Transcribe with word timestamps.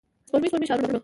د 0.03 0.03
سپوږمۍ، 0.27 0.47
سپوږمۍ 0.49 0.67
ښارونو 0.69 0.97